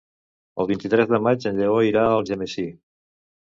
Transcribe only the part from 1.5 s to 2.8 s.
en Lleó irà a Algemesí.